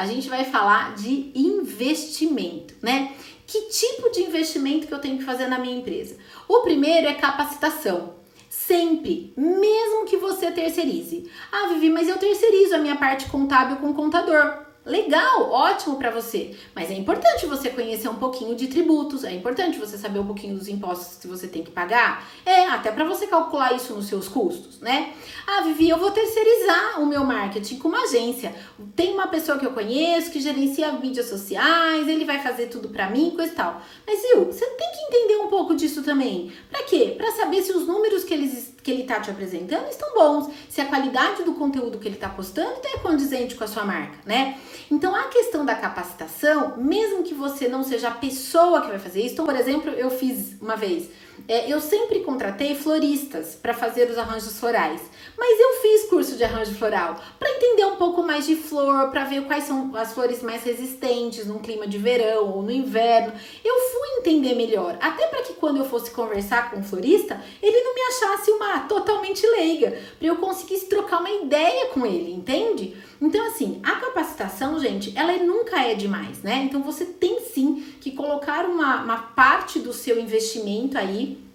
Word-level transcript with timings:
a 0.00 0.06
gente 0.06 0.30
vai 0.30 0.44
falar 0.44 0.94
de 0.94 1.30
investimento, 1.34 2.72
né? 2.80 3.12
Que 3.46 3.68
tipo 3.68 4.10
de 4.10 4.22
investimento 4.22 4.86
que 4.86 4.94
eu 4.94 4.98
tenho 4.98 5.18
que 5.18 5.24
fazer 5.24 5.46
na 5.46 5.58
minha 5.58 5.76
empresa? 5.76 6.16
O 6.48 6.60
primeiro 6.60 7.06
é 7.06 7.12
capacitação. 7.12 8.14
Sempre, 8.48 9.34
mesmo 9.36 10.06
que 10.06 10.16
você 10.16 10.50
terceirize. 10.52 11.30
Ah, 11.52 11.66
Vivi, 11.74 11.90
mas 11.90 12.08
eu 12.08 12.16
terceirizo 12.16 12.76
a 12.76 12.78
minha 12.78 12.96
parte 12.96 13.28
contábil 13.28 13.76
com 13.76 13.90
o 13.90 13.94
contador. 13.94 14.69
Legal, 14.84 15.50
ótimo 15.50 15.96
para 15.96 16.10
você. 16.10 16.56
Mas 16.74 16.90
é 16.90 16.94
importante 16.94 17.44
você 17.44 17.68
conhecer 17.68 18.08
um 18.08 18.14
pouquinho 18.14 18.56
de 18.56 18.66
tributos, 18.66 19.24
é 19.24 19.32
importante 19.32 19.78
você 19.78 19.98
saber 19.98 20.18
um 20.18 20.26
pouquinho 20.26 20.56
dos 20.56 20.68
impostos 20.68 21.18
que 21.18 21.28
você 21.28 21.46
tem 21.46 21.62
que 21.62 21.70
pagar. 21.70 22.26
É, 22.46 22.66
até 22.66 22.90
para 22.90 23.04
você 23.04 23.26
calcular 23.26 23.74
isso 23.74 23.92
nos 23.92 24.06
seus 24.06 24.26
custos, 24.26 24.80
né? 24.80 25.12
Ah, 25.46 25.60
Vivi, 25.62 25.90
eu 25.90 25.98
vou 25.98 26.10
terceirizar 26.10 26.98
o 26.98 27.04
meu 27.04 27.24
marketing 27.24 27.76
com 27.76 27.88
uma 27.88 28.04
agência. 28.04 28.54
Tem 28.96 29.12
uma 29.12 29.26
pessoa 29.26 29.58
que 29.58 29.66
eu 29.66 29.72
conheço 29.72 30.30
que 30.30 30.40
gerencia 30.40 30.90
mídias 30.92 31.26
sociais, 31.26 32.08
ele 32.08 32.24
vai 32.24 32.42
fazer 32.42 32.68
tudo 32.68 32.88
para 32.88 33.10
mim, 33.10 33.32
coisa 33.36 33.52
e 33.52 33.56
tal. 33.56 33.82
Mas 34.06 34.22
viu, 34.22 34.46
você 34.46 34.64
tem 34.64 34.90
que 34.92 35.02
entender 35.02 35.36
um 35.42 35.48
pouco 35.48 35.74
disso 35.74 36.02
também. 36.02 36.52
Para 36.70 36.84
quê? 36.84 37.14
Para 37.18 37.30
saber 37.32 37.62
se 37.62 37.72
os 37.72 37.86
números 37.86 38.24
que 38.24 38.32
eles 38.32 38.74
que 38.82 38.90
ele 38.90 39.02
está 39.02 39.20
te 39.20 39.30
apresentando 39.30 39.88
estão 39.88 40.14
bons, 40.14 40.52
se 40.68 40.80
a 40.80 40.86
qualidade 40.86 41.42
do 41.44 41.54
conteúdo 41.54 41.98
que 41.98 42.08
ele 42.08 42.14
está 42.14 42.28
postando 42.28 42.80
está 42.82 42.98
condizente 42.98 43.54
com 43.54 43.64
a 43.64 43.66
sua 43.66 43.84
marca, 43.84 44.18
né? 44.24 44.58
Então 44.90 45.14
a 45.14 45.24
questão 45.24 45.64
da 45.64 45.74
capacitação, 45.74 46.76
mesmo 46.76 47.22
que 47.22 47.34
você 47.34 47.68
não 47.68 47.82
seja 47.82 48.08
a 48.08 48.12
pessoa 48.12 48.80
que 48.80 48.88
vai 48.88 48.98
fazer 48.98 49.22
isso, 49.22 49.34
então, 49.34 49.44
por 49.44 49.56
exemplo, 49.56 49.90
eu 49.90 50.10
fiz 50.10 50.56
uma 50.60 50.76
vez 50.76 51.08
é, 51.48 51.72
eu 51.72 51.80
sempre 51.80 52.20
contratei 52.20 52.74
floristas 52.74 53.54
para 53.54 53.74
fazer 53.74 54.10
os 54.10 54.18
arranjos 54.18 54.58
florais, 54.58 55.00
mas 55.38 55.60
eu 55.60 55.82
fiz 55.82 56.08
curso 56.08 56.36
de 56.36 56.44
arranjo 56.44 56.74
floral 56.74 57.20
para 57.38 57.50
entender 57.50 57.84
um 57.84 57.96
pouco 57.96 58.22
mais 58.22 58.46
de 58.46 58.56
flor, 58.56 59.10
para 59.10 59.24
ver 59.24 59.44
quais 59.44 59.64
são 59.64 59.94
as 59.96 60.12
flores 60.12 60.42
mais 60.42 60.62
resistentes 60.62 61.46
num 61.46 61.58
clima 61.58 61.86
de 61.86 61.98
verão 61.98 62.48
ou 62.48 62.62
no 62.62 62.70
inverno. 62.70 63.32
Eu 63.64 63.74
fui 63.74 64.08
entender 64.18 64.54
melhor, 64.54 64.96
até 65.00 65.26
para 65.26 65.42
que 65.42 65.54
quando 65.54 65.78
eu 65.78 65.84
fosse 65.84 66.10
conversar 66.10 66.70
com 66.70 66.80
o 66.80 66.84
florista, 66.84 67.40
ele 67.62 67.82
não 67.82 67.94
me 67.94 68.00
achasse 68.02 68.50
uma 68.50 68.80
totalmente 68.80 69.46
leiga, 69.46 69.98
para 70.18 70.28
eu 70.28 70.36
conseguisse 70.36 70.86
trocar 70.86 71.20
uma 71.20 71.30
ideia 71.30 71.86
com 71.86 72.06
ele, 72.06 72.32
entende? 72.32 72.96
Então, 73.20 73.46
assim, 73.48 73.80
a 73.82 73.96
capacitação, 73.96 74.78
gente, 74.78 75.12
ela 75.16 75.36
nunca 75.38 75.82
é 75.82 75.94
demais, 75.94 76.42
né? 76.42 76.62
Então, 76.64 76.82
você 76.82 77.04
tem 77.04 77.40
sim 77.52 77.94
que 78.00 78.12
colocar 78.12 78.64
uma, 78.64 79.02
uma 79.02 79.18
parte 79.18 79.78
do 79.78 79.92
seu 79.92 80.18
investimento 80.18 80.96
aí 80.96 81.50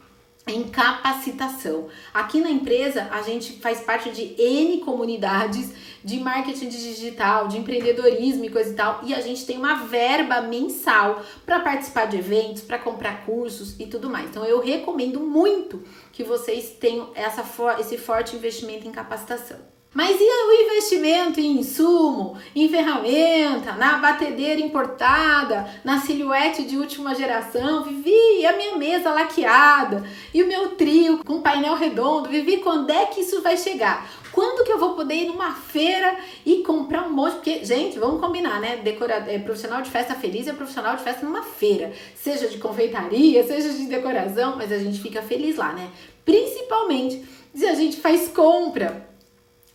em 0.47 0.63
capacitação. 0.65 1.87
Aqui 2.13 2.39
na 2.39 2.49
empresa, 2.51 3.07
a 3.11 3.21
gente 3.23 3.53
faz 3.53 3.81
parte 3.81 4.11
de 4.11 4.39
N 4.39 4.79
comunidades 4.79 5.73
de 6.03 6.19
marketing 6.19 6.69
digital, 6.69 7.47
de 7.47 7.57
empreendedorismo 7.57 8.45
e 8.45 8.49
coisa 8.49 8.71
e 8.71 8.75
tal, 8.75 8.99
e 9.03 9.13
a 9.13 9.21
gente 9.21 9.43
tem 9.43 9.57
uma 9.57 9.85
verba 9.85 10.41
mensal 10.41 11.23
para 11.45 11.59
participar 11.61 12.05
de 12.05 12.17
eventos, 12.17 12.61
para 12.61 12.77
comprar 12.77 13.25
cursos 13.25 13.79
e 13.79 13.87
tudo 13.87 14.07
mais. 14.07 14.29
Então 14.29 14.45
eu 14.45 14.61
recomendo 14.61 15.19
muito 15.19 15.83
que 16.11 16.23
vocês 16.23 16.75
tenham 16.79 17.09
essa, 17.15 17.43
esse 17.79 17.97
forte 17.97 18.35
investimento 18.35 18.87
em 18.87 18.91
capacitação. 18.91 19.74
Mas 19.95 20.17
e 20.19 20.23
o 20.25 20.51
investimento 20.63 21.39
em 21.39 21.59
insumo, 21.59 22.37
em 22.53 22.67
ferramenta, 22.67 23.71
na 23.71 23.97
batedeira 23.99 24.59
importada, 24.59 25.65
na 25.85 26.01
silhuete 26.01 26.63
de 26.63 26.75
última 26.75 27.15
geração? 27.15 27.85
Vivi, 27.85 28.45
a 28.45 28.57
minha 28.57 28.75
mesa 28.75 29.13
laqueada 29.13 30.03
e 30.33 30.43
o 30.43 30.47
meu 30.47 30.71
trio 30.75 31.23
com 31.23 31.41
painel 31.41 31.75
redondo. 31.75 32.27
Vivi, 32.27 32.57
quando 32.57 32.89
é 32.89 33.05
que 33.05 33.21
isso 33.21 33.41
vai 33.41 33.55
chegar? 33.55 34.05
Quando 34.33 34.65
que 34.65 34.71
eu 34.73 34.77
vou 34.77 34.95
poder 34.95 35.15
ir 35.15 35.27
numa 35.27 35.53
feira 35.53 36.17
e 36.45 36.57
comprar 36.57 37.07
um 37.07 37.13
monte? 37.13 37.35
Porque, 37.35 37.63
gente, 37.63 37.97
vamos 37.97 38.19
combinar, 38.19 38.59
né? 38.59 38.75
Decora... 38.83 39.23
É, 39.29 39.39
profissional 39.39 39.81
de 39.81 39.89
festa 39.89 40.13
feliz 40.13 40.45
é 40.45 40.51
profissional 40.51 40.97
de 40.97 41.03
festa 41.03 41.25
numa 41.25 41.41
feira. 41.41 41.93
Seja 42.13 42.49
de 42.49 42.57
confeitaria, 42.57 43.47
seja 43.47 43.69
de 43.69 43.85
decoração, 43.85 44.57
mas 44.57 44.73
a 44.73 44.77
gente 44.77 45.01
fica 45.01 45.21
feliz 45.21 45.55
lá, 45.55 45.71
né? 45.71 45.89
Principalmente 46.25 47.23
se 47.53 47.65
a 47.65 47.75
gente 47.75 47.95
faz 47.95 48.27
compra 48.27 49.14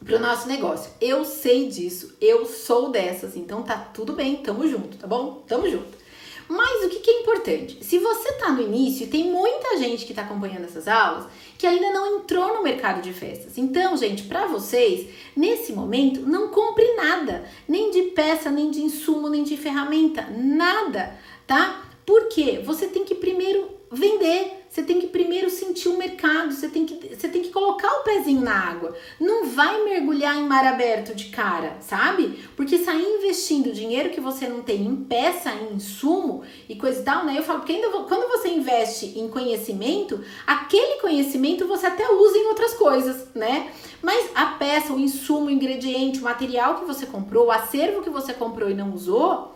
para 0.05 0.16
o 0.16 0.21
nosso 0.21 0.49
negócio. 0.49 0.91
Eu 1.00 1.25
sei 1.25 1.69
disso, 1.69 2.16
eu 2.21 2.47
sou 2.47 2.91
dessas, 2.91 3.37
então 3.37 3.62
tá 3.62 3.77
tudo 3.77 4.12
bem, 4.15 4.37
tamo 4.37 4.66
junto, 4.66 4.97
tá 4.97 5.06
bom? 5.06 5.43
Tamo 5.47 5.69
junto. 5.69 6.00
Mas 6.49 6.84
o 6.84 6.88
que, 6.88 6.99
que 6.99 7.11
é 7.11 7.21
importante? 7.21 7.78
Se 7.84 7.99
você 8.00 8.33
tá 8.33 8.50
no 8.50 8.61
início, 8.61 9.06
tem 9.06 9.31
muita 9.31 9.78
gente 9.78 10.05
que 10.05 10.12
tá 10.12 10.22
acompanhando 10.22 10.65
essas 10.65 10.88
aulas 10.88 11.27
que 11.56 11.65
ainda 11.65 11.93
não 11.93 12.16
entrou 12.16 12.56
no 12.56 12.62
mercado 12.65 13.00
de 13.00 13.12
festas. 13.12 13.56
Então, 13.56 13.97
gente, 13.97 14.25
para 14.25 14.47
vocês, 14.49 15.09
nesse 15.37 15.72
momento, 15.72 16.22
não 16.22 16.49
compre 16.49 16.97
nada, 16.97 17.44
nem 17.69 17.93
de 17.93 18.03
peça, 18.11 18.50
nem 18.50 18.69
de 18.69 18.81
insumo, 18.81 19.28
nem 19.28 19.44
de 19.44 19.56
ferramenta, 19.56 20.27
nada, 20.28 21.17
tá? 21.47 21.84
Porque 22.05 22.59
você 22.65 22.88
tem 22.88 23.05
que 23.05 23.15
primeiro 23.15 23.69
vender 23.93 24.61
você 24.71 24.84
tem 24.84 25.00
que 25.00 25.09
primeiro 25.09 25.50
sentir 25.50 25.88
o 25.88 25.99
mercado, 25.99 26.53
você 26.53 26.69
tem 26.69 26.87
que, 26.87 27.17
você 27.17 27.28
tem 27.28 27.43
que 27.43 27.49
colocar 27.49 27.93
o 27.93 28.05
na 28.39 28.55
água. 28.55 28.95
Não 29.19 29.47
vai 29.47 29.83
mergulhar 29.85 30.37
em 30.37 30.47
mar 30.47 30.65
aberto 30.65 31.15
de 31.15 31.27
cara, 31.27 31.77
sabe? 31.81 32.39
Porque 32.57 32.79
sair 32.79 33.03
investindo 33.03 33.73
dinheiro 33.73 34.11
que 34.11 34.21
você 34.21 34.49
não 34.49 34.63
tem 34.63 34.83
em 34.83 34.97
peça, 34.97 35.51
em 35.53 35.75
insumo 35.75 36.43
e 36.69 36.77
coisa 36.77 37.01
e 37.01 37.05
tal, 37.05 37.25
né? 37.25 37.35
Eu 37.37 37.43
falo, 37.43 37.61
porque 37.61 37.73
ainda 37.73 37.89
quando 37.89 38.29
você 38.29 38.49
investe 38.49 39.19
em 39.19 39.29
conhecimento, 39.29 40.23
aquele 40.47 41.01
conhecimento 41.01 41.67
você 41.67 41.87
até 41.87 42.11
usa 42.11 42.39
em 42.39 42.47
outras 42.47 42.75
coisas, 42.75 43.29
né? 43.35 43.71
Mas 44.03 44.31
a 44.35 44.47
peça, 44.47 44.93
o 44.93 44.99
insumo, 44.99 45.47
o 45.47 45.51
ingrediente, 45.51 46.21
o 46.21 46.25
material 46.25 46.77
que 46.77 46.85
você 46.85 47.07
comprou, 47.07 47.47
o 47.47 47.51
acervo 47.51 48.03
que 48.03 48.11
você 48.11 48.33
comprou 48.33 48.71
e 48.71 48.75
não 48.75 48.93
usou, 48.93 49.55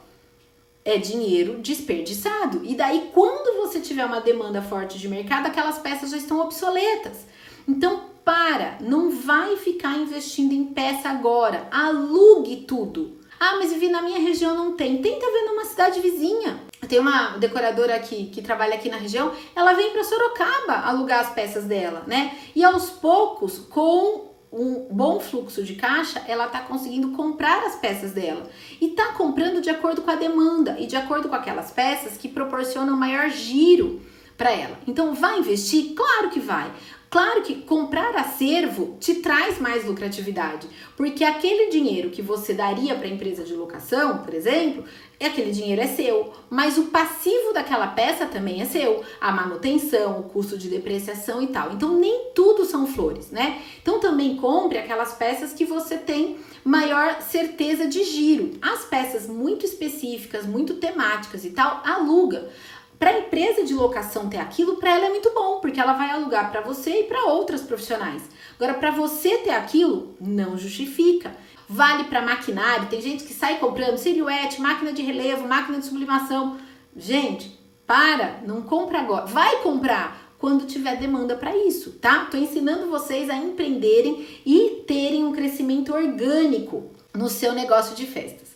é 0.85 0.99
dinheiro 0.99 1.59
desperdiçado. 1.61 2.61
E 2.63 2.75
daí, 2.75 3.11
quando 3.15 3.57
você 3.63 3.81
tiver 3.81 4.05
uma 4.05 4.21
demanda 4.21 4.61
forte 4.61 4.99
de 4.99 5.09
mercado, 5.09 5.47
aquelas 5.47 5.79
peças 5.79 6.11
já 6.11 6.17
estão 6.19 6.41
obsoletas. 6.41 7.27
Então, 7.67 8.05
para, 8.25 8.79
não 8.81 9.11
vai 9.11 9.57
ficar 9.57 9.97
investindo 9.99 10.53
em 10.53 10.65
peça 10.65 11.09
agora. 11.09 11.69
Alugue 11.71 12.65
tudo. 12.67 13.19
Ah, 13.39 13.57
mas 13.59 13.73
vi 13.73 13.89
na 13.89 14.01
minha 14.01 14.19
região 14.19 14.57
não 14.57 14.73
tem. 14.73 15.03
Tenta 15.03 15.27
ver 15.27 15.43
numa 15.49 15.65
cidade 15.65 16.01
vizinha. 16.01 16.61
Tem 16.89 16.99
uma 16.99 17.37
decoradora 17.37 17.95
aqui 17.95 18.27
que 18.27 18.43
trabalha 18.43 18.75
aqui 18.75 18.89
na 18.89 18.97
região, 18.97 19.33
ela 19.55 19.73
vem 19.73 19.91
para 19.91 20.05
Sorocaba 20.05 20.75
alugar 20.87 21.21
as 21.21 21.31
peças 21.31 21.65
dela, 21.65 22.05
né? 22.07 22.37
E 22.55 22.63
aos 22.63 22.91
poucos, 22.91 23.59
com 23.59 24.35
um 24.53 24.87
bom 24.91 25.19
fluxo 25.19 25.65
de 25.65 25.75
caixa, 25.75 26.23
ela 26.29 26.47
está 26.47 26.61
conseguindo 26.61 27.11
comprar 27.11 27.65
as 27.65 27.77
peças 27.77 28.13
dela 28.13 28.49
e 28.81 28.87
está 28.87 29.13
comprando 29.13 29.61
de 29.61 29.69
acordo 29.69 30.03
com 30.03 30.11
a 30.11 30.15
demanda 30.15 30.77
e 30.79 30.87
de 30.87 30.95
acordo 30.95 31.29
com 31.29 31.35
aquelas 31.35 31.71
peças 31.71 32.17
que 32.17 32.29
proporcionam 32.29 32.97
maior 32.97 33.29
giro 33.31 34.01
para 34.37 34.53
ela. 34.53 34.79
Então, 34.87 35.15
vai 35.15 35.39
investir? 35.39 35.95
Claro 35.95 36.31
que 36.31 36.41
vai. 36.41 36.71
Claro 37.15 37.43
que 37.43 37.63
comprar 37.63 38.17
acervo 38.17 38.97
te 38.99 39.15
traz 39.15 39.61
mais 39.61 39.85
lucratividade, 39.85 40.67
porque 40.97 41.23
aquele 41.23 41.71
dinheiro 41.71 42.11
que 42.11 42.21
você 42.21 42.53
daria 42.53 42.93
para 42.97 43.07
a 43.07 43.09
empresa 43.09 43.45
de 43.45 43.55
locação, 43.55 44.19
por 44.19 44.35
exemplo, 44.35 44.83
aquele 45.25 45.53
dinheiro 45.53 45.81
é 45.81 45.87
seu, 45.87 46.33
mas 46.51 46.77
o 46.77 46.87
passivo 46.87 47.53
daquela 47.53 47.87
peça 47.87 48.27
também 48.27 48.61
é 48.61 48.65
seu, 48.65 49.05
a 49.21 49.31
manutenção, 49.31 50.19
o 50.19 50.23
custo 50.25 50.59
de 50.59 50.69
depreciação 50.69 51.41
e 51.41 51.47
tal. 51.47 51.73
Então 51.73 51.97
nem 51.97 52.33
tudo 52.35 52.65
são 52.65 52.85
flores, 52.85 53.31
né? 53.31 53.63
Então 53.81 54.01
também 54.01 54.35
compre 54.35 54.79
aquelas 54.79 55.13
peças 55.13 55.53
que 55.53 55.65
você 55.65 55.97
tem 55.97 56.39
maior 56.65 57.21
certeza 57.21 57.87
de 57.87 58.03
giro. 58.03 58.59
As 58.61 58.87
peças 58.87 59.29
muito 59.29 59.65
específicas, 59.65 60.47
muito 60.47 60.75
temáticas 60.75 61.45
e 61.45 61.51
tal, 61.51 61.81
aluga. 61.85 62.51
Para 62.99 63.11
a 63.11 63.19
empresa 63.19 63.65
de 63.65 63.75
locação 63.75 64.29
ter 64.29 64.39
aquilo, 64.39 64.77
para 64.77 64.97
ela 64.97 65.07
é 65.07 65.11
muito 65.11 65.31
bom, 65.35 65.61
porque 65.61 65.81
ela 65.81 65.93
vai 65.95 66.11
alugar 66.11 66.51
para 66.51 66.61
você 66.61 67.01
e 67.01 67.05
para 67.05 67.27
outras 67.27 67.61
profissionais. 67.63 68.23
Agora, 68.57 68.75
para 68.75 68.91
você 68.91 69.39
ter 69.39 69.51
aquilo, 69.51 70.15
não 70.21 70.57
justifica. 70.57 71.35
Vale 71.69 72.05
para 72.05 72.23
maquinário, 72.23 72.89
tem 72.89 73.01
gente 73.01 73.25
que 73.25 73.33
sai 73.33 73.59
comprando 73.59 73.97
silhuete, 73.97 74.61
máquina 74.61 74.93
de 74.93 75.03
relevo, 75.03 75.49
máquina 75.49 75.79
de 75.79 75.87
sublimação. 75.87 76.59
Gente, 76.97 77.59
para, 77.87 78.41
não 78.47 78.63
compra 78.63 79.01
agora. 79.01 79.27
Vai 79.27 79.63
comprar 79.63 80.25
quando 80.39 80.67
tiver 80.67 80.97
demanda 80.97 81.37
para 81.37 81.57
isso, 81.57 81.93
tá? 81.93 82.27
Tô 82.27 82.37
ensinando 82.37 82.91
vocês 82.91 83.31
a 83.31 83.37
empreenderem 83.37 84.27
e 84.45 84.85
terem 84.87 85.25
um 85.25 85.33
crescimento 85.33 85.95
orgânico 85.95 86.91
no 87.15 87.29
seu 87.29 87.53
negócio 87.53 87.97
de 87.97 88.07
festas. 88.07 88.54